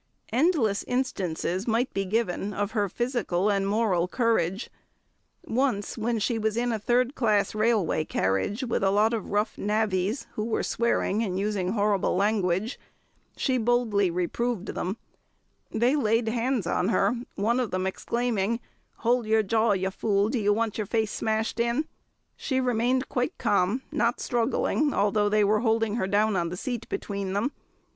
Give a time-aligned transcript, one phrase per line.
[0.33, 4.71] Endless instances might be given of her physical and moral courage;
[5.45, 9.59] once, when she was in a third class railway carriage with a lot of rough
[9.59, 12.79] navvies, who were swearing and using horrible language,
[13.37, 14.97] she boldly reproved them;
[15.69, 18.59] they laid hands on her, one of them exclaiming,
[19.05, 21.85] "Hold your jaw, you fool; do you want your face smashed in?"
[22.35, 26.89] She remained quite calm, not struggling, although they were holding her down on the seat
[26.89, 27.51] between them.